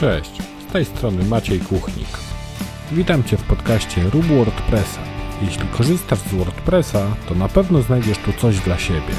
[0.00, 2.08] Cześć, z tej strony Maciej Kuchnik.
[2.92, 5.00] Witam Cię w podcaście Rób WordPressa.
[5.42, 9.14] Jeśli korzystasz z WordPressa, to na pewno znajdziesz tu coś dla siebie.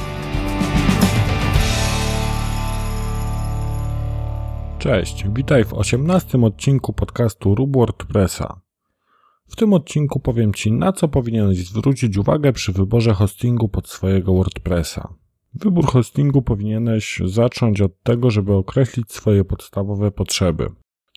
[4.80, 8.62] Cześć, witaj w 18 odcinku podcastu Rób WordPressa.
[9.48, 14.34] W tym odcinku powiem Ci, na co powinieneś zwrócić uwagę przy wyborze hostingu pod swojego
[14.34, 15.14] WordPressa.
[15.54, 20.70] Wybór hostingu powinieneś zacząć od tego, żeby określić swoje podstawowe potrzeby,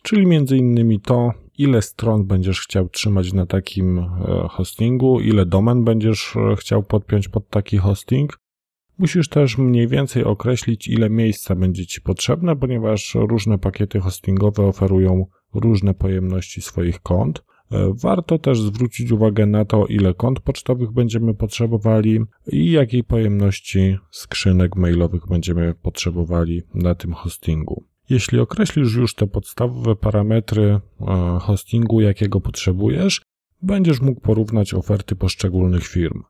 [0.03, 4.07] czyli innymi to, ile stron będziesz chciał trzymać na takim e,
[4.49, 8.39] hostingu, ile domen będziesz e, chciał podpiąć pod taki hosting.
[8.97, 15.25] Musisz też mniej więcej określić, ile miejsca będzie Ci potrzebne, ponieważ różne pakiety hostingowe oferują
[15.53, 17.43] różne pojemności swoich kont.
[17.71, 23.97] E, warto też zwrócić uwagę na to, ile kont pocztowych będziemy potrzebowali i jakiej pojemności
[24.11, 27.83] skrzynek mailowych będziemy potrzebowali na tym hostingu.
[28.09, 30.79] Jeśli określisz już te podstawowe parametry e,
[31.41, 33.21] hostingu, jakiego potrzebujesz,
[33.61, 36.23] będziesz mógł porównać oferty poszczególnych firm.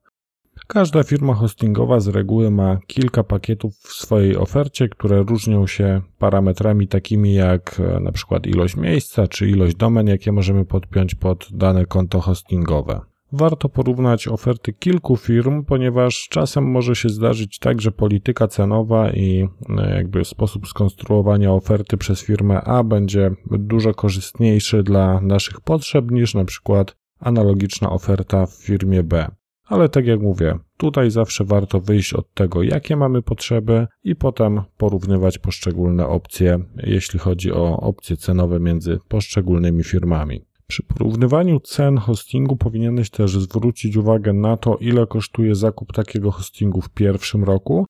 [0.68, 6.88] Każda firma hostingowa z reguły ma kilka pakietów w swojej ofercie, które różnią się parametrami
[6.88, 11.86] takimi jak e, na przykład ilość miejsca czy ilość domen, jakie możemy podpiąć pod dane
[11.86, 13.02] konto hostingowe.
[13.32, 19.48] Warto porównać oferty kilku firm, ponieważ czasem może się zdarzyć tak, że polityka cenowa i
[19.70, 26.34] e, jakby sposób skonstruowania oferty przez firmę A będzie dużo korzystniejszy dla naszych potrzeb niż
[26.34, 29.32] na przykład analogiczna oferta w firmie B.
[29.72, 34.62] Ale tak jak mówię, tutaj zawsze warto wyjść od tego, jakie mamy potrzeby i potem
[34.78, 40.46] porównywać poszczególne opcje, jeśli chodzi o opcje cenowe między poszczególnymi firmami.
[40.68, 46.82] Przy porównywaniu cen hostingu powinieneś też zwrócić uwagę na to, ile kosztuje zakup takiego hostingu
[46.82, 47.86] w pierwszym roku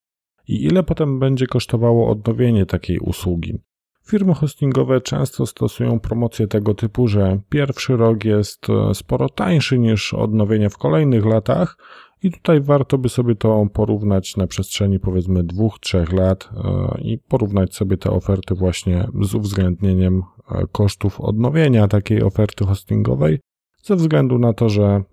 [0.48, 3.58] i ile potem będzie kosztowało odnowienie takiej usługi.
[4.06, 10.14] Firmy hostingowe często stosują promocje tego typu, że pierwszy rok jest e, sporo tańszy niż
[10.14, 11.78] odnowienie w kolejnych latach,
[12.24, 17.18] i tutaj warto by sobie to porównać na przestrzeni powiedzmy dwóch, trzech lat e, i
[17.18, 23.40] porównać sobie te oferty właśnie z uwzględnieniem e, kosztów odnowienia takiej oferty hostingowej,
[23.84, 25.04] ze względu na to, że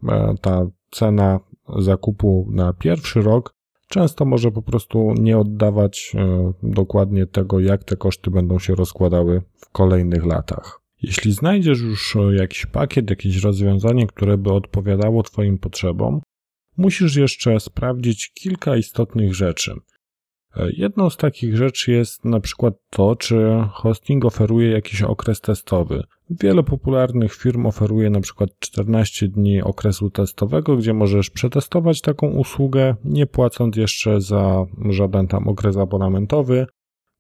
[0.41, 1.41] ta cena
[1.79, 3.55] zakupu na pierwszy rok
[3.89, 9.43] często może po prostu nie oddawać e, dokładnie tego, jak te koszty będą się rozkładały
[9.57, 10.81] w kolejnych latach.
[11.03, 16.21] Jeśli znajdziesz już e, jakiś pakiet, jakieś rozwiązanie, które by odpowiadało Twoim potrzebom,
[16.77, 19.75] musisz jeszcze sprawdzić kilka istotnych rzeczy.
[20.57, 26.03] E, jedną z takich rzeczy jest na przykład to, czy hosting oferuje jakiś okres testowy.
[26.31, 32.95] Wiele popularnych firm oferuje na przykład 14 dni okresu testowego, gdzie możesz przetestować taką usługę,
[33.05, 36.67] nie płacąc jeszcze za żaden tam okres abonamentowy,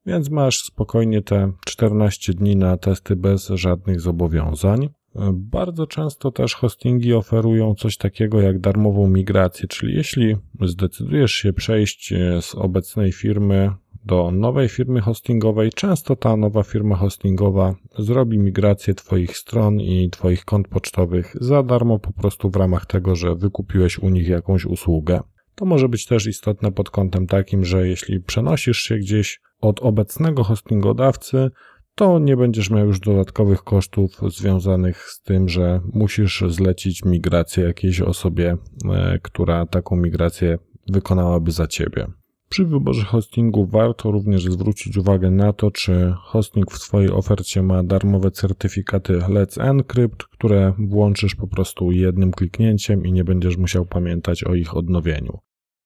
[0.06, 4.88] więc masz spokojnie te 14 dni na testy bez żadnych zobowiązań.
[5.32, 12.14] Bardzo często też hostingi oferują coś takiego jak darmową migrację, czyli jeśli zdecydujesz się przejść
[12.40, 13.70] z obecnej firmy
[14.04, 20.44] do nowej firmy hostingowej, często ta nowa firma hostingowa zrobi migrację Twoich stron i Twoich
[20.44, 25.20] kont pocztowych za darmo, po prostu w ramach tego, że wykupiłeś u nich jakąś usługę.
[25.54, 30.44] To może być też istotne pod kątem takim, że jeśli przenosisz się gdzieś od obecnego
[30.44, 31.50] hostingodawcy,
[31.98, 38.00] to nie będziesz miał już dodatkowych kosztów związanych z tym, że musisz zlecić migrację jakiejś
[38.00, 38.56] osobie,
[38.90, 40.58] e, która taką migrację
[40.88, 42.06] wykonałaby za ciebie.
[42.48, 47.82] Przy wyborze hostingu warto również zwrócić uwagę na to, czy hosting w swojej ofercie ma
[47.82, 54.44] darmowe certyfikaty Let's Encrypt, które włączysz po prostu jednym kliknięciem i nie będziesz musiał pamiętać
[54.44, 55.38] o ich odnowieniu.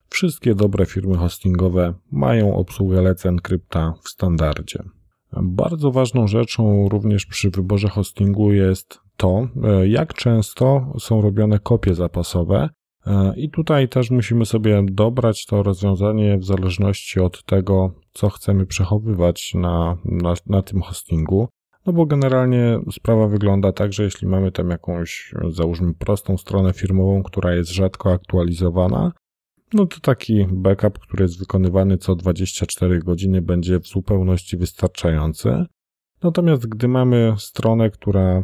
[0.09, 4.85] Wszystkie dobre firmy hostingowe mają obsługę Let's Encrypta w standardzie.
[5.43, 11.95] Bardzo ważną rzeczą również przy wyborze hostingu jest to, e, jak często są robione kopie
[11.95, 12.69] zapasowe.
[13.07, 18.67] E, I tutaj też musimy sobie dobrać to rozwiązanie w zależności od tego, co chcemy
[18.67, 21.49] przechowywać na, na, na tym hostingu.
[21.87, 27.23] No bo generalnie sprawa wygląda tak, że jeśli mamy tam jakąś, załóżmy, prostą stronę firmową,
[27.23, 29.13] która jest rzadko aktualizowana,
[29.75, 35.67] no to taki backup, który jest wykonywany co 24 godziny, będzie w zupełności wystarczający.
[36.23, 38.43] Natomiast gdy mamy stronę, która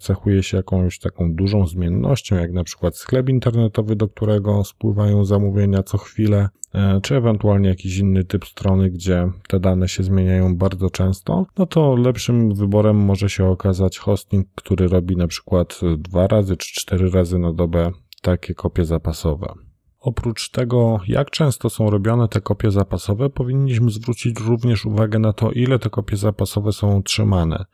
[0.00, 5.82] cechuje się jakąś taką dużą zmiennością, jak na przykład sklep internetowy, do którego spływają zamówienia
[5.82, 10.90] co chwilę, e, czy ewentualnie jakiś inny typ strony, gdzie te dane się zmieniają bardzo
[10.90, 16.56] często, no to lepszym wyborem może się okazać hosting, który robi na przykład dwa razy
[16.56, 17.90] czy cztery razy na dobę
[18.22, 19.69] takie kopie zapasowe.
[20.00, 25.52] Oprócz tego, jak często są robione te kopie zapasowe, powinniśmy zwrócić również uwagę na to,
[25.52, 27.64] ile te kopie zapasowe są utrzymane.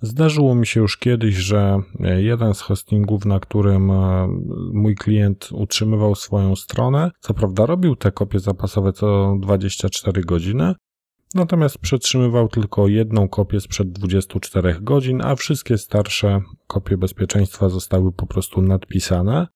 [0.00, 1.78] Zdarzyło mi się już kiedyś, że
[2.16, 4.28] jeden z hostingów, na którym e,
[4.72, 10.74] mój klient utrzymywał swoją stronę, co prawda robił te kopie zapasowe co 24 godziny,
[11.34, 18.26] natomiast przetrzymywał tylko jedną kopię sprzed 24 godzin, a wszystkie starsze kopie bezpieczeństwa zostały po
[18.26, 19.46] prostu nadpisane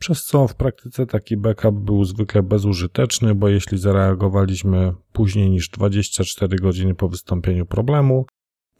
[0.00, 6.56] przez co w praktyce taki backup był zwykle bezużyteczny, bo jeśli zareagowaliśmy później niż 24
[6.56, 8.26] godziny po wystąpieniu problemu,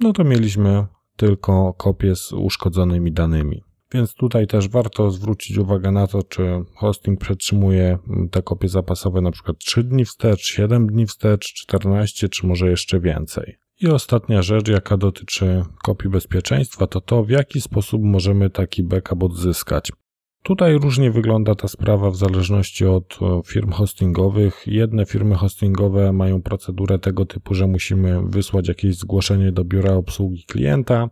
[0.00, 0.86] no to mieliśmy
[1.16, 3.62] tylko kopię z uszkodzonymi danymi.
[3.94, 7.98] Więc tutaj też warto zwrócić uwagę na to, czy hosting przetrzymuje
[8.30, 13.00] te kopie zapasowe na przykład 3 dni wstecz, 7 dni wstecz, 14 czy może jeszcze
[13.00, 13.56] więcej.
[13.80, 19.22] I ostatnia rzecz, jaka dotyczy kopii bezpieczeństwa, to to, w jaki sposób możemy taki backup
[19.22, 19.92] odzyskać.
[20.42, 24.62] Tutaj różnie wygląda ta sprawa w zależności od e, firm hostingowych.
[24.66, 30.44] Jedne firmy hostingowe mają procedurę tego typu, że musimy wysłać jakieś zgłoszenie do biura obsługi
[30.44, 31.08] klienta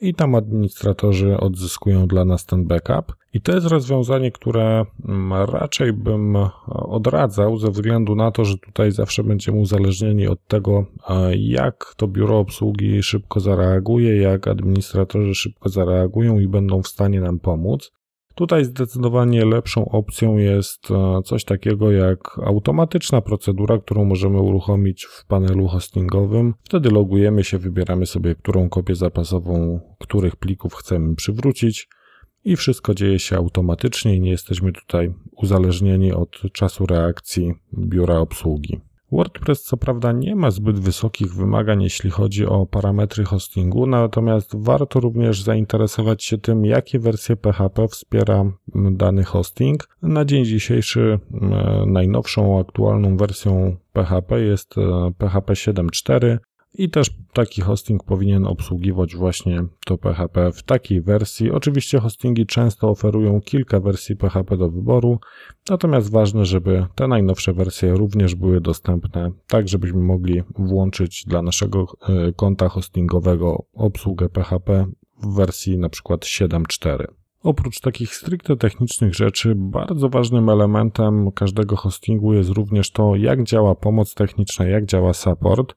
[0.00, 3.16] i tam administratorzy odzyskują dla nas ten backup.
[3.32, 8.58] I to jest rozwiązanie, które mm, raczej bym e, odradzał ze względu na to, że
[8.58, 15.34] tutaj zawsze będziemy uzależnieni od tego, e, jak to biuro obsługi szybko zareaguje, jak administratorzy
[15.34, 17.95] szybko zareagują i będą w stanie nam pomóc.
[18.36, 25.26] Tutaj zdecydowanie lepszą opcją jest e, coś takiego jak automatyczna procedura, którą możemy uruchomić w
[25.26, 26.54] panelu hostingowym.
[26.64, 31.88] Wtedy logujemy się, wybieramy sobie, którą kopię zapasową których plików chcemy przywrócić
[32.44, 38.80] i wszystko dzieje się automatycznie i nie jesteśmy tutaj uzależnieni od czasu reakcji biura obsługi.
[39.12, 45.00] WordPress co prawda nie ma zbyt wysokich wymagań, jeśli chodzi o parametry hostingu, natomiast warto
[45.00, 48.44] również zainteresować się tym, jakie wersje PHP wspiera
[48.74, 49.88] dany hosting.
[50.02, 51.18] Na dzień dzisiejszy
[51.86, 54.74] najnowszą, aktualną wersją PHP jest
[55.18, 56.38] PHP 7.4,
[56.78, 61.50] i też taki hosting powinien obsługiwać właśnie to PHP w takiej wersji.
[61.50, 65.20] Oczywiście hostingi często oferują kilka wersji PHP do wyboru,
[65.70, 71.86] natomiast ważne, żeby te najnowsze wersje również były dostępne, tak żebyśmy mogli włączyć dla naszego
[72.08, 74.86] e, konta hostingowego obsługę PHP
[75.22, 77.04] w wersji na przykład 7.4.
[77.42, 83.74] Oprócz takich stricte technicznych rzeczy, bardzo ważnym elementem każdego hostingu jest również to, jak działa
[83.74, 85.74] pomoc techniczna, jak działa support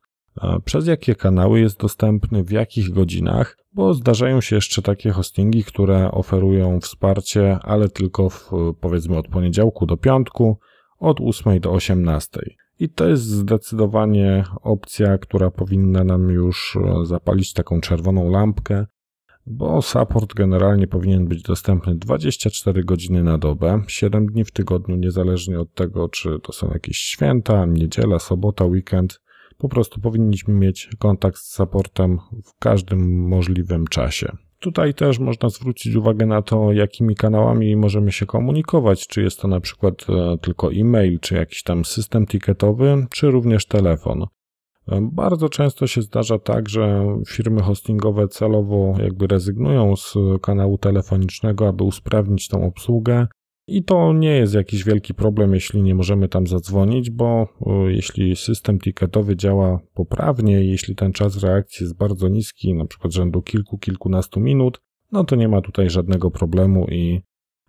[0.66, 6.12] przez jakie kanały jest dostępny, w jakich godzinach, bo zdarzają się jeszcze takie hostingi, które
[6.12, 8.52] oferują wsparcie, ale tylko w,
[8.82, 10.60] powiedzmy od poniedziałku do piątku,
[11.00, 12.40] od 8 do 18.
[12.80, 18.86] I to jest zdecydowanie opcja, która powinna nam już e, zapalić taką czerwoną lampkę,
[19.46, 25.60] bo support generalnie powinien być dostępny 24 godziny na dobę, 7 dni w tygodniu, niezależnie
[25.60, 29.22] od tego, czy to są jakieś święta, niedziela, sobota, weekend.
[29.60, 34.32] Po prostu powinniśmy mieć kontakt z supportem w każdym możliwym czasie.
[34.60, 39.48] Tutaj też można zwrócić uwagę na to, jakimi kanałami możemy się komunikować, czy jest to
[39.48, 44.26] na przykład e, tylko e-mail, czy jakiś tam system ticketowy, czy również telefon.
[44.88, 51.68] E, bardzo często się zdarza tak, że firmy hostingowe celowo jakby rezygnują z kanału telefonicznego,
[51.68, 53.28] aby usprawnić tą obsługę
[53.78, 57.48] i to nie jest jakiś wielki problem, jeśli nie możemy tam zadzwonić, bo
[57.88, 63.42] jeśli system ticketowy działa poprawnie, jeśli ten czas reakcji jest bardzo niski, na przykład rzędu
[63.42, 67.22] kilku, kilkunastu minut, no to nie ma tutaj żadnego problemu i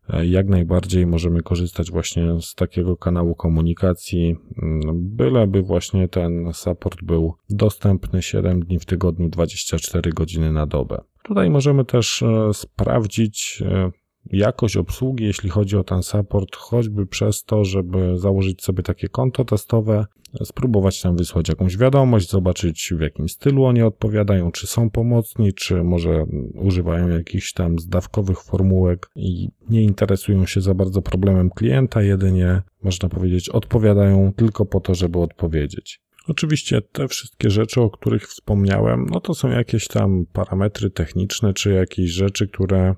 [0.08, 4.80] e, jak najbardziej możemy korzystać właśnie z takiego kanału komunikacji, mm,
[5.16, 11.00] byleby właśnie ten support był dostępny 7 dni w tygodniu, 24 godziny na dobę.
[11.22, 13.90] Tutaj możemy też e, sprawdzić e,
[14.32, 19.44] jakość obsługi, jeśli chodzi o ten support, choćby przez to, żeby założyć sobie takie konto
[19.44, 20.06] testowe,
[20.44, 25.84] spróbować tam wysłać jakąś wiadomość, zobaczyć w jakim stylu oni odpowiadają, czy są pomocni, czy
[25.84, 26.24] może
[26.54, 33.08] używają jakichś tam zdawkowych formułek i nie interesują się za bardzo problemem klienta, jedynie można
[33.08, 36.00] powiedzieć odpowiadają tylko po to, żeby odpowiedzieć.
[36.28, 41.72] Oczywiście te wszystkie rzeczy, o których wspomniałem, no to są jakieś tam parametry techniczne, czy
[41.72, 42.94] jakieś rzeczy, które e,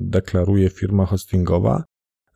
[0.00, 1.84] deklaruje firma hostingowa.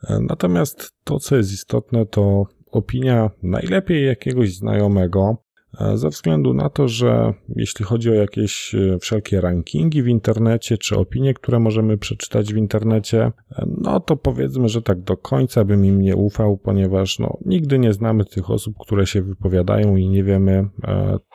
[0.09, 5.45] E, natomiast to, co jest istotne, to opinia najlepiej jakiegoś znajomego,
[5.95, 10.97] ze względu na to, że jeśli chodzi o jakieś e, wszelkie rankingi w internecie, czy
[10.97, 15.85] opinie, które możemy przeczytać w internecie, e, no to powiedzmy, że tak do końca bym
[15.85, 20.25] im nie ufał, ponieważ no, nigdy nie znamy tych osób, które się wypowiadają i nie
[20.25, 20.69] wiemy,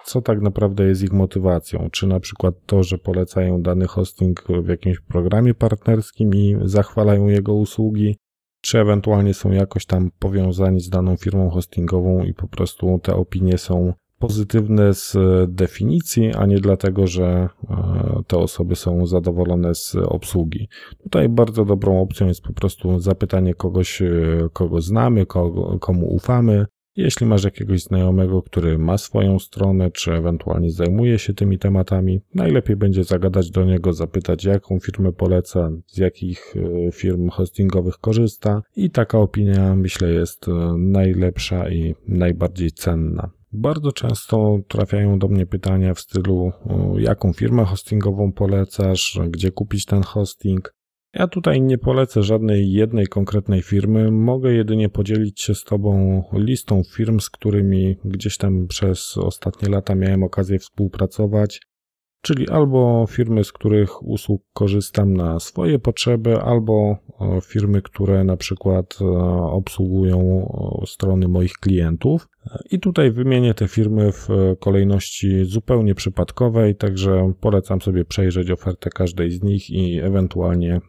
[0.06, 1.90] co tak naprawdę jest ich motywacją.
[1.92, 7.54] Czy na przykład to, że polecają dany hosting w jakimś programie partnerskim i zachwalają jego
[7.54, 8.16] usługi,
[8.62, 13.58] czy ewentualnie są jakoś tam powiązani z daną firmą hostingową i po prostu te opinie
[13.58, 15.18] są pozytywne z
[15.48, 17.26] definicji, a nie dlatego, że
[17.70, 20.68] e, te osoby są zadowolone z obsługi.
[21.04, 24.08] Tutaj bardzo dobrą opcją jest po prostu zapytanie kogoś, e,
[24.54, 30.72] kogo znamy, kogo, komu ufamy, jeśli masz jakiegoś znajomego, który ma swoją stronę, czy ewentualnie
[30.72, 36.54] zajmuje się tymi tematami, najlepiej będzie zagadać do niego, zapytać, jaką firmę poleca, z jakich
[36.56, 43.32] e, firm hostingowych korzysta, i taka opinia, myślę, jest e, najlepsza i najbardziej cenna.
[43.52, 46.52] Bardzo często trafiają do mnie pytania w stylu,
[46.98, 50.76] jaką firmę hostingową polecasz, gdzie kupić ten hosting.
[51.14, 56.82] Ja tutaj nie polecę żadnej jednej konkretnej firmy, mogę jedynie podzielić się z Tobą listą
[56.96, 61.62] firm, z którymi gdzieś tam przez ostatnie lata miałem okazję współpracować,
[62.26, 68.38] czyli albo firmy, z których usług korzystam na swoje potrzeby, albo e, firmy, które na
[68.38, 69.06] przykład e,
[69.42, 70.48] obsługują
[70.84, 72.28] e, strony moich klientów.
[72.72, 74.28] I tutaj wymienię te firmy w
[74.60, 80.82] kolejności zupełnie przypadkowej, także polecam sobie przejrzeć ofertę każdej z nich i ewentualnie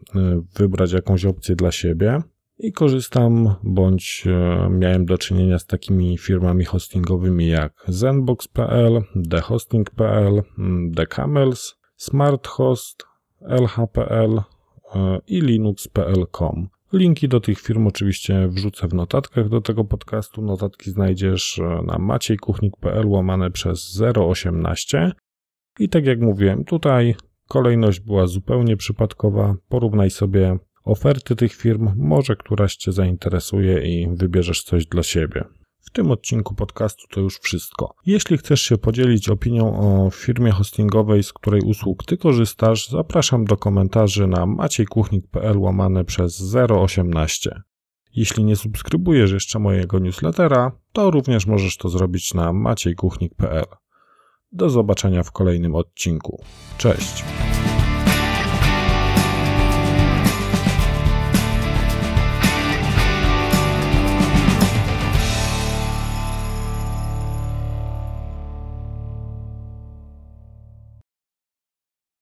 [0.59, 2.21] wybrać jakąś opcję dla siebie
[2.59, 10.95] i korzystam bądź e, miałem do czynienia z takimi firmami hostingowymi jak zenbox.pl, thehosting.pl, mm,
[10.95, 13.05] thecamels, smarthost,
[13.41, 14.43] lh.pl
[14.95, 16.69] e, i linux.pl.com.
[16.93, 20.43] Linki do tych firm oczywiście wrzucę w notatkach do tego podcastu.
[20.43, 25.13] Notatki znajdziesz e, na maciejkuchnik.pl łamane przez 018.
[25.79, 27.15] I tak jak mówiłem, tutaj
[27.49, 29.55] kolejność była zupełnie przypadkowa.
[29.69, 35.45] Porównaj sobie oferty tych firm, może któraś Cię zainteresuje i wybierzesz coś dla siebie.
[35.81, 37.95] W tym odcinku podcastu to już wszystko.
[38.07, 43.57] Jeśli chcesz się podzielić opinią o firmie hostingowej, z której usług Ty korzystasz, zapraszam do
[43.57, 47.63] komentarzy na maciejkuchnik.pl łamane przez 018.
[48.15, 53.67] Jeśli nie subskrybujesz jeszcze mojego newslettera, to również możesz to zrobić na maciejkuchnik.pl.
[54.53, 56.45] Do zobaczenia w kolejnym odcinku.
[56.79, 57.25] Cześć!